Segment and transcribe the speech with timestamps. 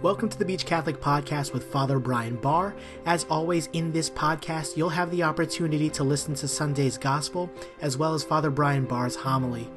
[0.00, 2.72] Welcome to the Beach Catholic Podcast with Father Brian Barr.
[3.04, 7.50] As always, in this podcast, you'll have the opportunity to listen to Sunday's Gospel
[7.80, 9.68] as well as Father Brian Barr's homily.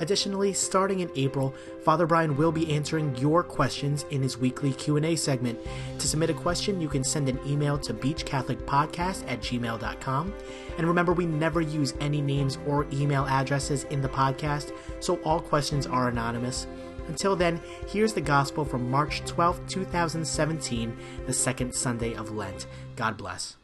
[0.00, 5.16] Additionally, starting in April, Father Brian will be answering your questions in his weekly Q&A
[5.16, 5.58] segment.
[5.98, 10.34] To submit a question, you can send an email to beachcatholicpodcast at gmail.com.
[10.78, 15.40] And remember, we never use any names or email addresses in the podcast, so all
[15.40, 16.66] questions are anonymous.
[17.08, 20.96] Until then, here's the gospel from March 12, 2017,
[21.26, 22.66] the second Sunday of Lent.
[22.96, 23.56] God bless.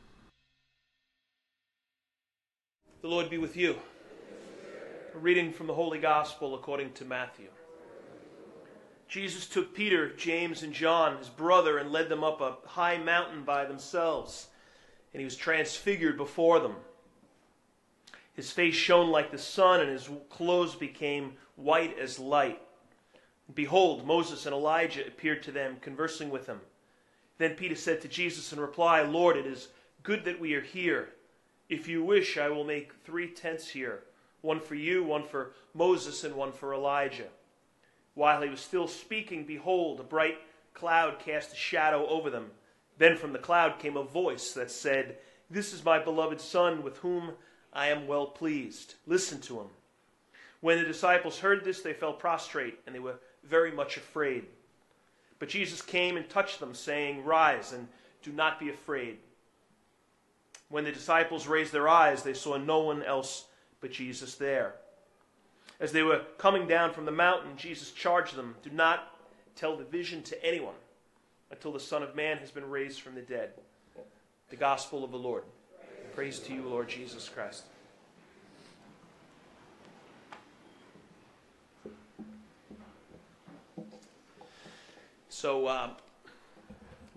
[3.03, 3.77] The Lord be with you.
[5.15, 7.49] A reading from the Holy Gospel according to Matthew.
[9.09, 13.45] Jesus took Peter, James, and John, his brother, and led them up a high mountain
[13.45, 14.49] by themselves,
[15.13, 16.77] and he was transfigured before them.
[18.33, 22.61] His face shone like the sun, and his clothes became white as light.
[23.53, 26.61] Behold, Moses and Elijah appeared to them, conversing with him.
[27.39, 29.69] Then Peter said to Jesus in reply, Lord, it is
[30.03, 31.11] good that we are here.
[31.69, 34.05] If you wish, I will make three tents here
[34.41, 37.29] one for you, one for Moses, and one for Elijah.
[38.15, 40.39] While he was still speaking, behold, a bright
[40.75, 42.51] cloud cast a shadow over them.
[42.99, 45.17] Then from the cloud came a voice that said,
[45.51, 47.33] This is my beloved Son, with whom
[47.73, 48.95] I am well pleased.
[49.07, 49.69] Listen to him.
[50.61, 54.45] When the disciples heard this, they fell prostrate, and they were very much afraid.
[55.39, 57.89] But Jesus came and touched them, saying, Rise, and
[58.23, 59.19] do not be afraid.
[60.69, 63.47] When the disciples raised their eyes, they saw no one else
[63.81, 64.77] but Jesus there.
[65.81, 69.15] As they were coming down from the mountain, Jesus charged them Do not
[69.57, 70.75] tell the vision to anyone
[71.51, 73.51] until the Son of Man has been raised from the dead.
[74.51, 75.45] The Gospel of the Lord.
[76.15, 77.65] Praise to you, Lord Jesus Christ.
[85.45, 85.91] So, uh,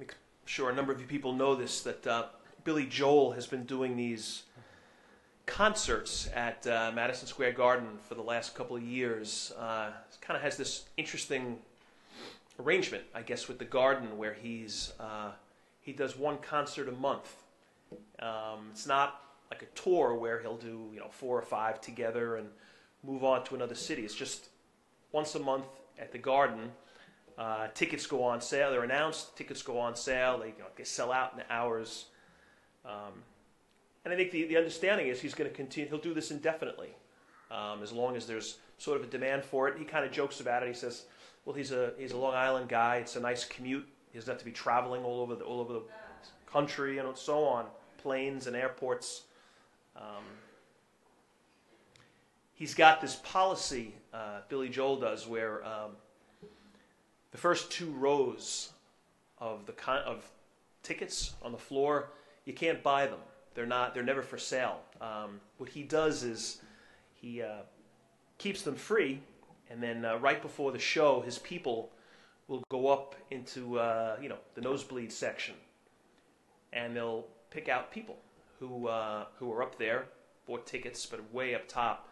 [0.02, 0.06] I'm
[0.44, 2.26] sure a number of you people know this that uh,
[2.66, 4.44] Billy Joel has been doing these
[5.46, 9.54] concerts at uh, Madison Square Garden for the last couple of years.
[9.58, 11.60] Uh, kind of has this interesting
[12.60, 15.32] arrangement, I guess, with the Garden, where he's uh,
[15.80, 17.34] he does one concert a month.
[18.20, 22.36] Um, it's not like a tour where he'll do you know four or five together
[22.36, 22.50] and
[23.06, 24.04] move on to another city.
[24.04, 24.50] It's just
[25.14, 26.72] once a month at the Garden.
[27.38, 28.72] Uh, tickets go on sale.
[28.72, 29.38] They're announced.
[29.38, 30.40] Tickets go on sale.
[30.40, 32.06] They, you know, they sell out in hours.
[32.84, 33.24] Um,
[34.06, 36.96] and I think the, the understanding is he's going to continue, he'll do this indefinitely,
[37.52, 39.78] um, as long as there's sort of a demand for it.
[39.78, 40.68] He kind of jokes about it.
[40.68, 41.04] He says,
[41.46, 42.98] well, he's a, he's a Long Island guy.
[42.98, 43.88] It's a nice commute.
[44.12, 45.82] He doesn't have to be traveling all over the, all over the
[46.52, 47.66] country and so on,
[47.98, 49.24] planes and airports.
[49.96, 50.24] Um,
[52.54, 55.92] he's got this policy, uh, Billy Joel does, where um,
[57.32, 58.72] the first two rows
[59.40, 60.30] of the con- of
[60.84, 62.10] tickets on the floor,
[62.46, 63.20] you can't buy them.
[63.54, 63.94] They're not.
[63.94, 64.82] They're never for sale.
[65.02, 66.62] Um, what he does is
[67.16, 67.62] he uh,
[68.38, 69.22] keeps them free,
[69.70, 71.92] and then uh, right before the show, his people
[72.48, 75.56] will go up into uh, you know the nosebleed section,
[76.72, 78.18] and they'll pick out people
[78.60, 80.06] who uh, who are up there,
[80.46, 82.08] bought tickets, but way up top,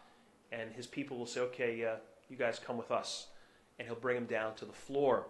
[0.51, 1.95] and his people will say, "Okay, uh,
[2.29, 3.27] you guys come with us,"
[3.77, 5.25] and he'll bring them down to the floor,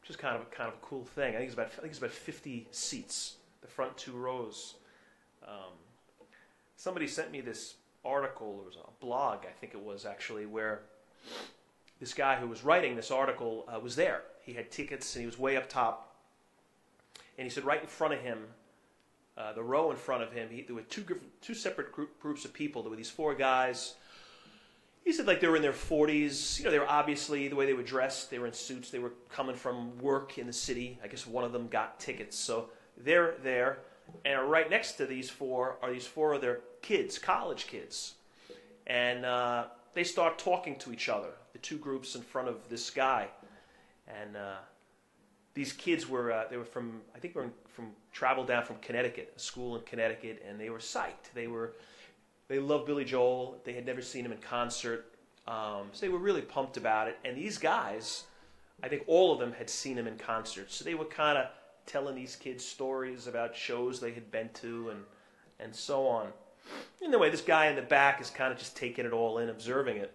[0.00, 1.34] which is kind of a, kind of a cool thing.
[1.34, 4.74] I think it's about I think it's about 50 seats, the front two rows.
[5.46, 5.74] Um,
[6.76, 7.74] somebody sent me this
[8.04, 10.82] article, it was a blog, I think it was actually, where
[12.00, 14.22] this guy who was writing this article uh, was there.
[14.42, 16.16] He had tickets and he was way up top.
[17.38, 18.38] And he said, right in front of him,
[19.36, 21.04] uh, the row in front of him, he, there were two,
[21.40, 22.82] two separate group, groups of people.
[22.82, 23.94] There were these four guys.
[25.04, 26.58] He said, like they were in their 40s.
[26.58, 28.30] You know, they were obviously the way they were dressed.
[28.30, 28.90] They were in suits.
[28.90, 30.98] They were coming from work in the city.
[31.02, 32.36] I guess one of them got tickets.
[32.36, 33.80] So they're there.
[34.24, 38.14] And right next to these four are these four other kids, college kids.
[38.86, 42.90] And uh, they start talking to each other, the two groups in front of this
[42.90, 43.28] guy.
[44.06, 44.56] And uh,
[45.54, 49.32] these kids were, uh, they were from, I think were from, traveled down from Connecticut,
[49.36, 51.32] a school in Connecticut, and they were psyched.
[51.34, 51.74] They were,
[52.52, 53.60] they loved Billy Joel.
[53.64, 55.06] They had never seen him in concert.
[55.48, 57.18] Um, so they were really pumped about it.
[57.24, 58.24] And these guys,
[58.82, 60.70] I think all of them had seen him in concert.
[60.70, 61.46] So they were kind of
[61.86, 65.00] telling these kids stories about shows they had been to and
[65.60, 66.28] and so on.
[67.02, 69.96] Anyway, this guy in the back is kind of just taking it all in, observing
[69.96, 70.12] it.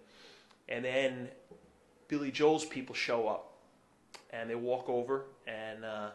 [0.70, 1.30] And then
[2.08, 3.54] Billy Joel's people show up,
[4.32, 6.10] and they walk over and uh,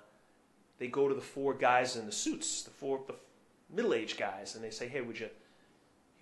[0.78, 3.14] they go to the four guys in the suits, the four the
[3.74, 5.28] middle-aged guys, and they say, "Hey, would you?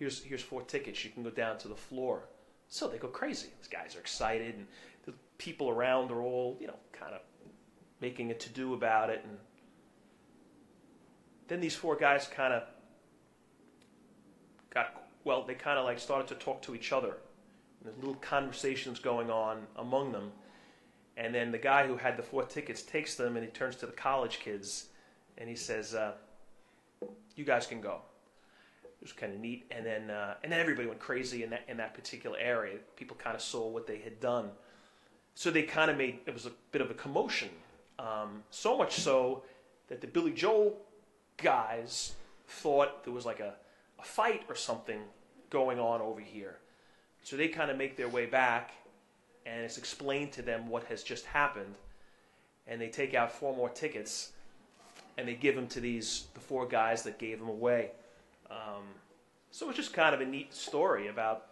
[0.01, 1.05] Here's here's four tickets.
[1.05, 2.23] You can go down to the floor."
[2.67, 3.49] So they go crazy.
[3.59, 4.65] These guys are excited, and
[5.05, 7.21] the people around are all you know, kind of
[7.99, 9.21] making a to do about it.
[9.23, 9.37] And
[11.49, 12.63] then these four guys kind of
[14.73, 17.17] got, well, they kind of like started to talk to each other.
[17.83, 20.31] There's little conversations going on among them.
[21.15, 23.85] And then the guy who had the four tickets takes them and he turns to
[23.85, 24.87] the college kids
[25.37, 26.13] and he says, uh,
[27.35, 28.01] "You guys can go."
[29.01, 29.65] It was kind of neat.
[29.71, 32.77] And then uh, and then everybody went crazy in that in that particular area.
[32.95, 34.49] People kind of saw what they had done,
[35.33, 37.49] so they kind of made it was a bit of a commotion.
[37.99, 39.43] Um, so much so
[39.89, 40.77] that the Billy Joel
[41.37, 42.13] guys
[42.47, 43.55] thought there was like a,
[43.99, 45.01] a fight or something
[45.49, 46.57] going on over here.
[47.23, 48.71] So they kind of make their way back
[49.45, 51.75] and it's explained to them what has just happened.
[52.67, 54.31] And they take out four more tickets
[55.17, 57.91] and they give them to these the four guys that gave them away.
[58.51, 58.83] Um,
[59.51, 61.47] so it's just kind of a neat story about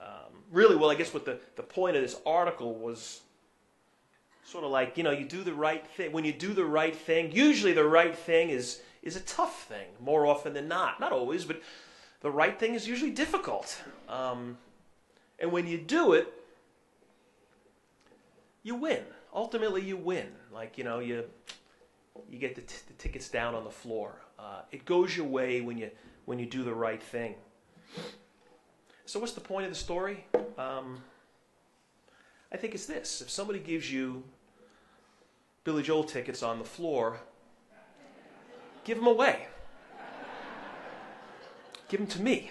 [0.00, 0.90] um, really well.
[0.90, 3.22] I guess what the the point of this article was
[4.44, 6.94] sort of like you know you do the right thing when you do the right
[6.94, 7.32] thing.
[7.32, 11.00] Usually the right thing is is a tough thing more often than not.
[11.00, 11.62] Not always, but
[12.20, 13.82] the right thing is usually difficult.
[14.08, 14.58] Um,
[15.38, 16.32] and when you do it,
[18.62, 19.02] you win.
[19.34, 20.28] Ultimately, you win.
[20.52, 21.24] Like you know, you
[22.28, 24.20] you get the, t- the tickets down on the floor.
[24.38, 25.90] Uh, it goes your way when you
[26.28, 27.34] when you do the right thing.
[29.06, 30.26] So, what's the point of the story?
[30.58, 31.00] Um,
[32.52, 34.22] I think it's this: if somebody gives you
[35.64, 37.18] Billy Joel tickets on the floor,
[38.84, 39.46] give them away.
[41.88, 42.50] Give them to me.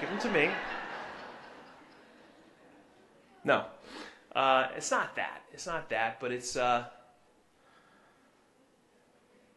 [0.00, 0.50] Give them to me.
[3.44, 3.66] No,
[4.34, 5.42] uh, it's not that.
[5.52, 6.86] It's not that, but it's uh,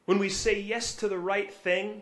[0.03, 2.01] when we say yes to the right thing,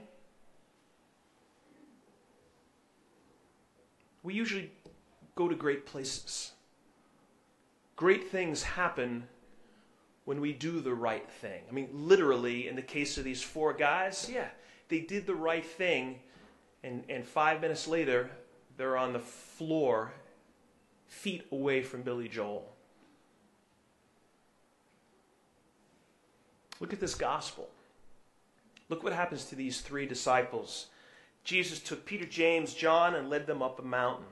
[4.30, 4.70] we usually
[5.34, 6.52] go to great places.
[7.96, 9.24] Great things happen
[10.26, 11.64] when we do the right thing.
[11.68, 14.50] I mean, literally, in the case of these four guys, yeah,
[14.88, 16.20] they did the right thing,
[16.84, 18.30] and, and five minutes later,
[18.78, 20.14] they're on the floor
[21.08, 22.72] feet away from Billy Joel.
[26.80, 27.68] Look at this gospel.
[28.90, 30.86] Look what happens to these three disciples.
[31.50, 34.28] Jesus took Peter, James, John, and led them up a mountain.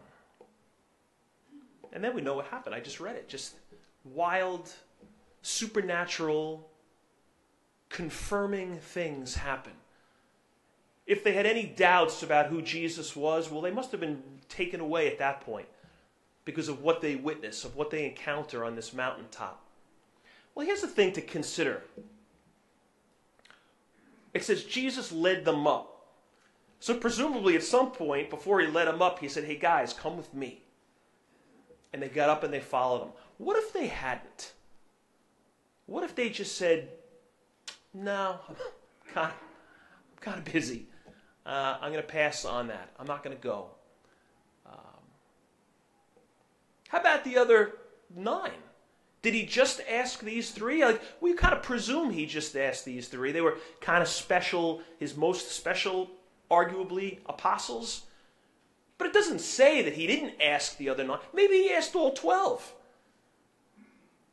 [1.91, 2.75] And then we know what happened.
[2.75, 3.27] I just read it.
[3.27, 3.55] Just
[4.03, 4.71] wild,
[5.41, 6.69] supernatural,
[7.89, 9.71] confirming things happen.
[11.07, 14.79] If they had any doubts about who Jesus was, well, they must have been taken
[14.79, 15.67] away at that point
[16.45, 19.59] because of what they witness, of what they encounter on this mountaintop.
[20.53, 21.81] Well, here's the thing to consider
[24.35, 25.96] it says Jesus led them up.
[26.79, 30.17] So, presumably, at some point before he led them up, he said, Hey, guys, come
[30.17, 30.63] with me.
[31.91, 33.11] And they got up and they followed him.
[33.37, 34.53] What if they hadn't?
[35.85, 36.89] What if they just said,
[37.93, 38.55] No, I'm
[39.13, 40.87] kind of, I'm kind of busy.
[41.45, 42.89] Uh, I'm going to pass on that.
[42.99, 43.71] I'm not going to go.
[46.89, 47.73] How about the other
[48.15, 48.51] nine?
[49.21, 50.85] Did he just ask these three?
[50.85, 53.31] Like we kind of presume he just asked these three.
[53.31, 56.09] They were kind of special, his most special,
[56.49, 58.03] arguably, apostles.
[58.97, 61.19] But it doesn't say that he didn't ask the other nine.
[61.33, 62.73] Maybe he asked all twelve.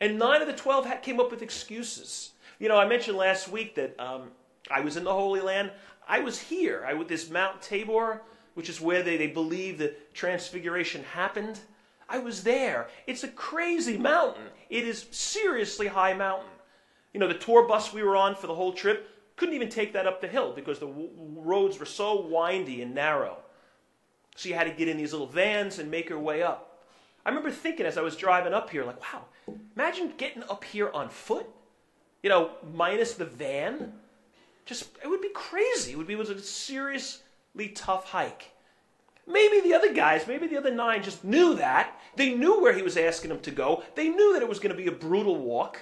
[0.00, 2.30] And nine of the twelve came up with excuses.
[2.58, 4.30] You know, I mentioned last week that um,
[4.70, 5.70] I was in the Holy Land.
[6.08, 6.84] I was here.
[6.86, 8.22] I with this Mount Tabor,
[8.54, 11.60] which is where they, they believe the transfiguration happened.
[12.08, 12.88] I was there.
[13.06, 14.44] It's a crazy mountain.
[14.68, 16.50] It is seriously high mountain.
[17.12, 19.92] You know, the tour bus we were on for the whole trip couldn't even take
[19.92, 23.38] that up the hill because the w- roads were so windy and narrow.
[24.36, 26.82] So you had to get in these little vans and make your way up.
[27.24, 29.24] I remember thinking as I was driving up here, like, wow,
[29.74, 31.46] imagine getting up here on foot,
[32.22, 33.94] you know, minus the van.
[34.66, 35.92] Just, it would be crazy.
[35.92, 38.50] It would be it was a seriously tough hike.
[39.26, 41.98] Maybe the other guys, maybe the other nine just knew that.
[42.16, 43.82] They knew where he was asking them to go.
[43.94, 45.80] They knew that it was going to be a brutal walk.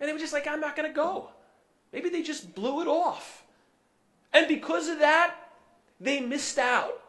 [0.00, 1.30] And they were just like, I'm not going to go.
[1.92, 3.44] Maybe they just blew it off.
[4.32, 5.34] And because of that,
[6.00, 7.00] they missed out.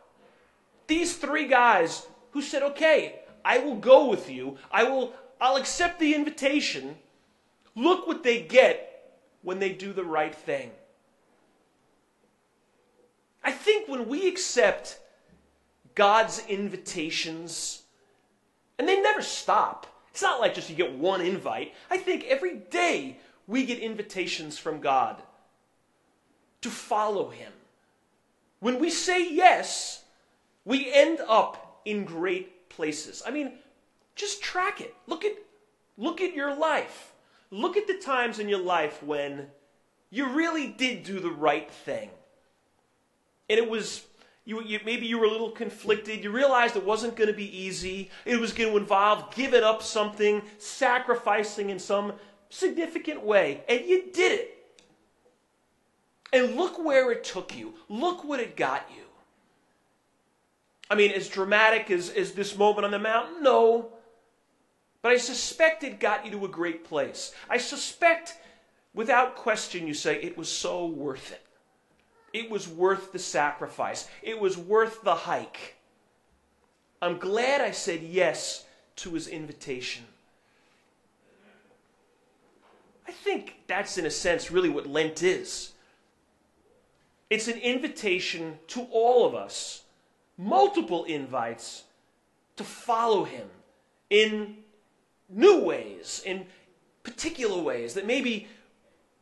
[0.88, 4.58] These three guys who said, okay, I will go with you.
[4.72, 6.98] I will, I'll accept the invitation.
[7.76, 10.72] Look what they get when they do the right thing.
[13.44, 15.00] I think when we accept
[15.96, 17.84] God's invitations,
[18.78, 19.88] and they never stop.
[20.12, 21.74] It's not like just you get one invite.
[21.90, 25.22] I think every day we get invitations from God
[26.62, 27.52] to follow Him.
[28.60, 30.04] When we say yes,
[30.66, 33.24] we end up in great places.
[33.26, 33.54] I mean,
[34.16, 34.94] just track it.
[35.08, 35.34] Look at,
[35.98, 37.14] look at your life.
[37.50, 39.48] Look at the times in your life when
[40.10, 42.10] you really did do the right thing.
[43.50, 44.06] And it was,
[44.44, 46.24] you, you, maybe you were a little conflicted.
[46.24, 48.10] You realized it wasn't going to be easy.
[48.26, 52.14] It was going to involve giving up something, sacrificing in some
[52.50, 53.62] significant way.
[53.68, 54.54] And you did it.
[56.34, 57.74] And look where it took you.
[57.90, 59.04] Look what it got you.
[60.90, 63.44] I mean, as dramatic as, as this moment on the mountain?
[63.44, 63.92] No.
[65.02, 67.34] But I suspect it got you to a great place.
[67.50, 68.38] I suspect,
[68.94, 71.44] without question, you say, it was so worth it.
[72.34, 74.08] It was worth the sacrifice.
[74.22, 75.76] It was worth the hike.
[77.02, 78.66] I'm glad I said yes
[78.98, 80.04] to his invitation.
[83.08, 85.72] I think that's, in a sense, really what Lent is.
[87.30, 89.84] It's an invitation to all of us,
[90.38, 91.84] multiple invites
[92.56, 93.48] to follow him
[94.10, 94.58] in
[95.30, 96.46] new ways, in
[97.04, 98.48] particular ways that maybe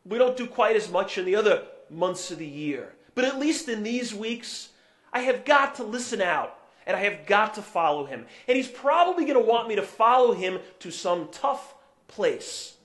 [0.04, 2.92] we don't do quite as much in the other months of the year.
[3.14, 4.70] But at least in these weeks,
[5.12, 8.26] I have got to listen out and I have got to follow him.
[8.46, 11.74] And he's probably going to want me to follow him to some tough
[12.06, 12.75] place.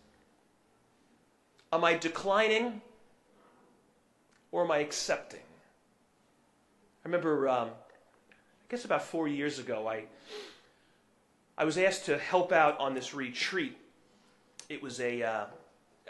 [1.74, 2.82] Am I declining
[4.52, 5.40] or am I accepting?
[5.40, 10.04] I remember, um, I guess about four years ago, I,
[11.58, 13.78] I was asked to help out on this retreat.
[14.68, 15.46] It was a, uh,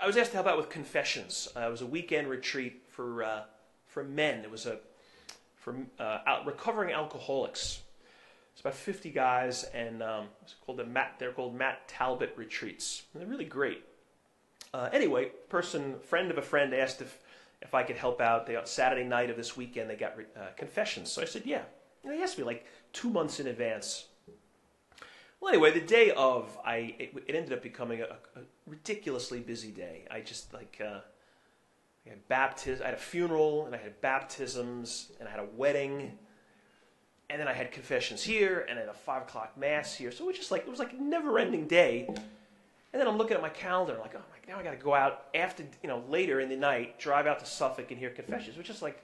[0.01, 1.48] I was asked to help out with confessions.
[1.56, 3.41] Uh, it was a weekend retreat for, uh,
[3.86, 4.44] for men.
[4.44, 4.80] It was a,
[5.58, 7.82] for uh, recovering alcoholics.
[8.53, 13.03] It's about 50 guys, and um, it's called the Matt, they're called Matt Talbot retreats.
[13.13, 13.84] And they're really great.
[14.73, 17.19] Uh, anyway, person, friend of a friend asked if
[17.61, 18.47] if I could help out.
[18.47, 21.11] They, Saturday night of this weekend, they got uh, confessions.
[21.11, 21.61] So I said, yeah.
[22.03, 24.05] And they asked me like two months in advance.
[25.39, 29.71] Well, anyway, the day of, I it, it ended up becoming a, a, ridiculously busy
[29.71, 30.05] day.
[30.09, 30.99] I just like uh,
[32.05, 36.17] I had I had a funeral, and I had baptisms, and I had a wedding,
[37.29, 40.11] and then I had confessions here, and then a five o'clock mass here.
[40.11, 42.07] So it was just like it was like a never-ending day.
[42.93, 44.93] And then I'm looking at my calendar, like, oh my, now I got to go
[44.93, 48.57] out after, you know, later in the night, drive out to Suffolk and hear confessions,
[48.57, 49.01] which is like,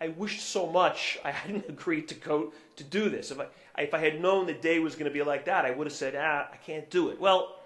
[0.00, 3.30] I wished so much I hadn't agreed to go to do this.
[3.30, 3.46] If I,
[3.78, 5.94] if I had known the day was going to be like that, I would have
[5.94, 7.20] said, ah, I can't do it.
[7.20, 7.56] Well,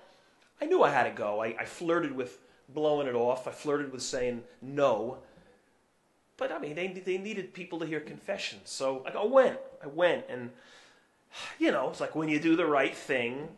[0.60, 1.42] I knew I had to go.
[1.42, 2.38] I, I flirted with
[2.68, 3.46] blowing it off.
[3.46, 5.18] I flirted with saying no.
[6.36, 8.70] But I mean, they, they needed people to hear confessions.
[8.70, 9.58] So I went.
[9.82, 10.24] I went.
[10.28, 10.50] And,
[11.58, 13.48] you know, it's like when you do the right thing,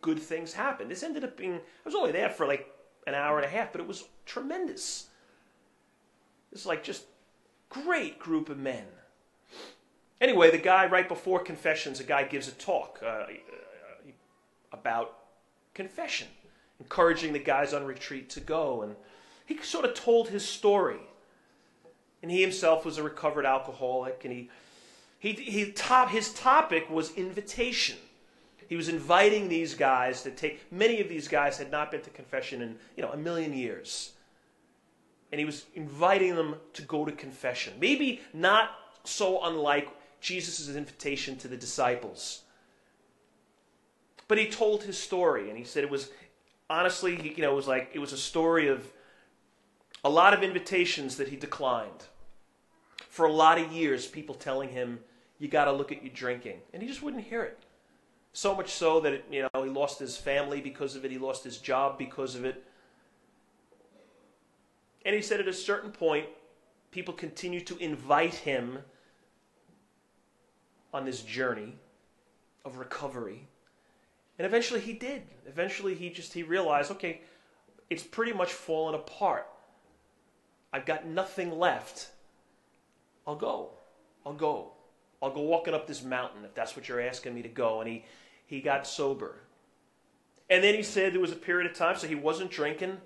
[0.00, 0.88] good things happen.
[0.88, 2.70] This ended up being, I was only there for like
[3.06, 5.08] an hour and a half, but it was tremendous.
[6.52, 7.04] It's like just
[7.68, 8.86] great group of men.
[10.20, 13.26] Anyway, the guy right before confessions, a guy gives a talk uh, uh,
[14.72, 15.18] about
[15.74, 16.28] confession,
[16.80, 18.82] encouraging the guys on retreat to go.
[18.82, 18.96] And
[19.44, 21.00] he sort of told his story.
[22.22, 24.50] And he himself was a recovered alcoholic, and he,
[25.18, 27.98] he, he top, his topic was invitation.
[28.68, 32.10] He was inviting these guys to take, many of these guys had not been to
[32.10, 34.12] confession in, you know, a million years.
[35.30, 37.74] And he was inviting them to go to confession.
[37.80, 38.70] Maybe not
[39.04, 39.88] so unlike
[40.20, 42.42] Jesus' invitation to the disciples.
[44.28, 46.10] But he told his story, and he said it was,
[46.68, 48.92] honestly, you know, it was like, it was a story of
[50.04, 52.04] a lot of invitations that he declined.
[53.08, 55.00] For a lot of years, people telling him,
[55.38, 56.60] you got to look at your drinking.
[56.72, 57.58] And he just wouldn't hear it.
[58.36, 61.10] So much so that it, you know he lost his family because of it.
[61.10, 62.62] He lost his job because of it.
[65.06, 66.26] And he said at a certain point,
[66.90, 68.80] people continued to invite him
[70.92, 71.76] on this journey
[72.66, 73.48] of recovery.
[74.38, 75.22] And eventually he did.
[75.46, 77.22] Eventually he just he realized, okay,
[77.88, 79.46] it's pretty much fallen apart.
[80.74, 82.10] I've got nothing left.
[83.26, 83.70] I'll go.
[84.26, 84.72] I'll go.
[85.22, 87.80] I'll go walking up this mountain if that's what you're asking me to go.
[87.80, 88.04] And he
[88.46, 89.36] he got sober.
[90.48, 92.98] And then he said there was a period of time, so he wasn't drinking.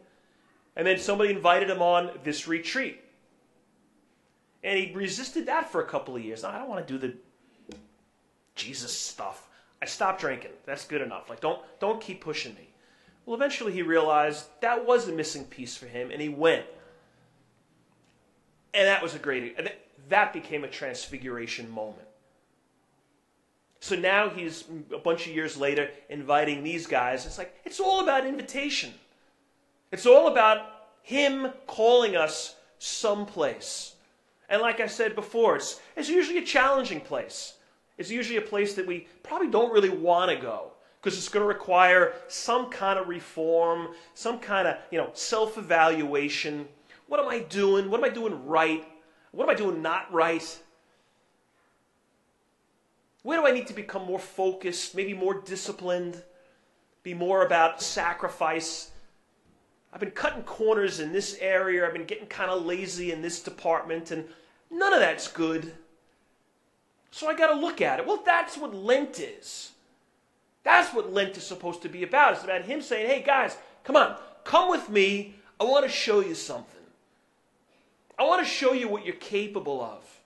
[0.77, 3.01] And then somebody invited him on this retreat.
[4.63, 6.45] And he resisted that for a couple of years.
[6.45, 7.17] I don't want to do the
[8.55, 9.49] Jesus stuff.
[9.83, 10.51] I stopped drinking.
[10.67, 11.31] That's good enough.
[11.31, 12.69] Like don't don't keep pushing me.
[13.25, 16.67] Well, eventually he realized that was a missing piece for him, and he went.
[18.75, 19.59] And that was a great.
[20.09, 22.09] That became a transfiguration moment.
[23.81, 27.25] So now he's a bunch of years later inviting these guys.
[27.25, 28.93] It's like, it's all about invitation.
[29.91, 30.61] It's all about
[31.03, 33.95] him calling us someplace.
[34.51, 37.55] And like I said before, it's, it's usually a challenging place.
[37.97, 41.43] It's usually a place that we probably don't really want to go because it's going
[41.43, 46.69] to require some kind of reform, some kind of, you know, self-evaluation.
[47.09, 47.91] What am I doing?
[47.91, 48.87] What am I doing right?
[49.33, 50.59] What am I doing not right?
[53.23, 56.23] Where do I need to become more focused, maybe more disciplined,
[57.03, 58.91] be more about sacrifice?
[59.93, 61.87] I've been cutting corners in this area.
[61.87, 64.27] I've been getting kind of lazy in this department, and
[64.71, 65.75] none of that's good.
[67.11, 68.07] So I got to look at it.
[68.07, 69.73] Well, that's what Lent is.
[70.62, 72.35] That's what Lent is supposed to be about.
[72.35, 75.35] It's about him saying, hey, guys, come on, come with me.
[75.59, 76.81] I want to show you something.
[78.19, 80.20] I want to show you what you're capable of.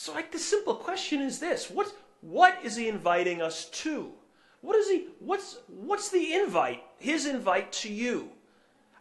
[0.00, 4.12] So, like, the simple question is this what, what is he inviting us to?
[4.60, 8.28] What is he, what's, what's the invite, his invite to you?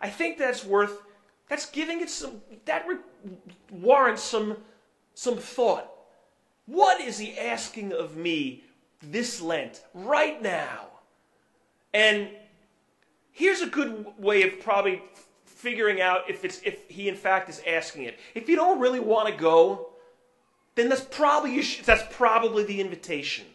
[0.02, 1.04] I think that's worth,
[1.50, 2.88] that's giving it some, that
[3.72, 4.58] warrants some,
[5.14, 5.88] some thought.
[6.66, 8.64] What is he asking of me
[9.00, 10.88] this Lent, right now?
[11.94, 12.28] And
[13.34, 15.04] here's a good way of probably
[15.46, 18.18] figuring out if it's if he in fact is asking it.
[18.34, 19.92] If you don't really want to go,
[20.78, 23.46] then that's probably that's probably the invitation.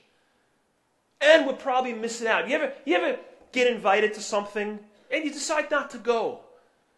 [1.21, 2.49] And we're probably missing out.
[2.49, 3.19] You ever you ever
[3.53, 6.41] get invited to something and you decide not to go?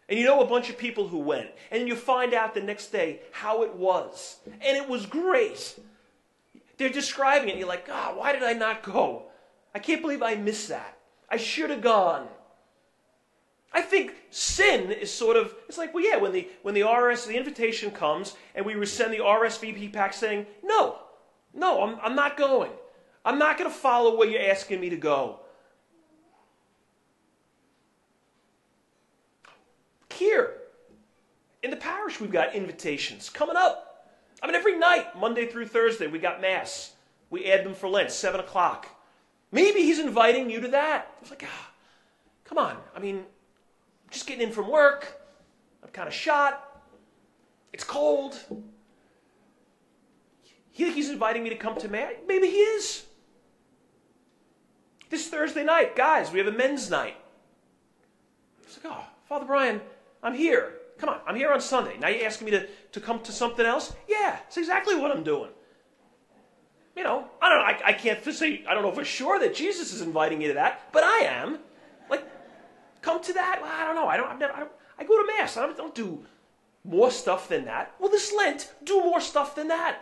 [0.09, 2.88] And you know a bunch of people who went, and you find out the next
[2.88, 4.37] day how it was.
[4.47, 5.78] And it was great.
[6.76, 9.25] They're describing it, you're like, God, why did I not go?
[9.75, 10.99] I can't believe I missed that.
[11.31, 12.28] I should have gone.
[13.75, 17.26] I think sin is sort of it's like well yeah when the when the RS
[17.26, 20.99] the invitation comes and we send the RSVP pack saying no
[21.52, 22.71] no I'm I'm not going
[23.25, 25.40] I'm not going to follow where you're asking me to go.
[30.12, 30.59] Here
[31.62, 34.12] in the parish we've got invitations coming up.
[34.43, 36.93] I mean, every night, Monday through Thursday, we got Mass.
[37.31, 38.87] We add them for Lent, 7 o'clock.
[39.50, 41.11] Maybe he's inviting you to that.
[41.23, 41.71] It's like, ah,
[42.45, 42.76] come on.
[42.95, 43.25] I mean,
[44.14, 45.20] just getting in from work.
[45.82, 46.82] I'm kind of shot.
[47.72, 48.38] It's cold.
[50.72, 51.88] Think he's inviting me to come to?
[51.88, 53.04] Maybe he is.
[55.10, 57.16] This Thursday night, guys, we have a men's night.
[58.62, 59.80] It's like, oh, Father Brian,
[60.22, 60.74] I'm here.
[60.98, 61.98] Come on, I'm here on Sunday.
[61.98, 63.94] Now you're asking me to, to come to something else?
[64.08, 65.50] Yeah, it's exactly what I'm doing.
[66.96, 69.54] You know, I don't know, I, I can't say, I don't know for sure that
[69.54, 71.58] Jesus is inviting you to that, but I am.
[73.04, 73.58] Come to that?
[73.60, 74.08] Well, I don't know.
[74.08, 75.58] I don't, never, I, don't, I go to Mass.
[75.58, 76.25] I don't, don't do
[76.84, 77.95] more stuff than that.
[77.99, 79.99] Well, this Lent, do more stuff than that.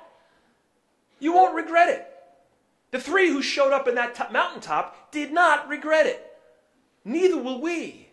[1.18, 2.06] You won't regret it.
[2.92, 6.24] The three who showed up in that top, mountaintop did not regret it.
[7.04, 8.06] Neither will we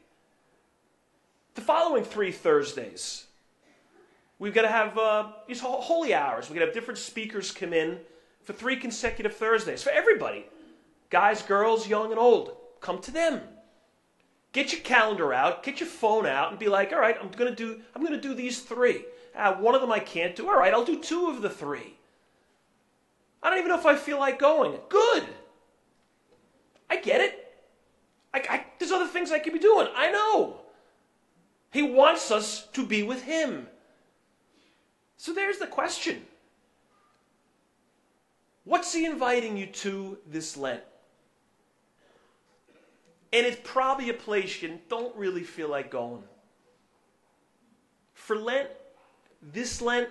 [1.53, 3.27] the following three Thursdays.
[4.39, 6.49] We've got to have uh, these holy hours.
[6.49, 7.99] We're going to have different speakers come in
[8.41, 10.47] for three consecutive Thursdays for everybody
[11.11, 12.55] guys, girls, young, and old.
[12.81, 13.41] Come to them.
[14.51, 17.55] Get your calendar out, get your phone out, and be like, all right, I'm to
[17.55, 19.05] do, I'm to do these three.
[19.35, 20.49] Uh, one of them I can't do.
[20.49, 21.97] All right, I'll do two of the three.
[23.41, 24.77] I don't even know if I feel like going.
[24.89, 25.23] Good.
[26.89, 27.45] I get it.
[28.33, 29.87] I, I, there's other things I could be doing.
[29.95, 30.61] I know.
[31.71, 33.67] He wants us to be with Him.
[35.17, 36.25] So there's the question
[38.63, 40.81] What's He inviting you to this Lent?
[43.31, 46.23] And it's probably a place you don't really feel like going.
[48.13, 48.69] For Lent,
[49.41, 50.09] this Lent,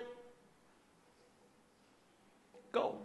[2.71, 2.97] go.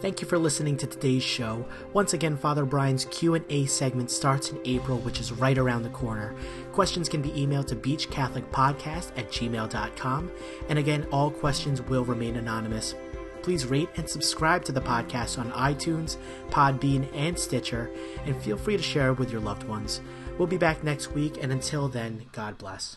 [0.00, 1.66] Thank you for listening to today's show.
[1.94, 6.34] Once again, Father Brian's Q&A segment starts in April, which is right around the corner.
[6.72, 10.30] Questions can be emailed to beachcatholicpodcast at gmail.com.
[10.68, 12.94] And again, all questions will remain anonymous.
[13.46, 16.16] Please rate and subscribe to the podcast on iTunes,
[16.50, 17.88] Podbean, and Stitcher,
[18.24, 20.00] and feel free to share it with your loved ones.
[20.36, 22.96] We'll be back next week, and until then, God bless.